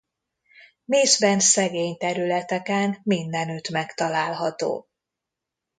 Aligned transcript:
Mészben 0.85 1.39
szegény 1.39 1.97
területeken 1.97 2.99
mindenütt 3.03 3.69
megtalálható. 3.69 4.87